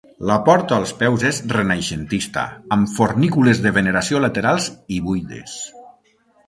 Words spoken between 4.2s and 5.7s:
laterals i buides.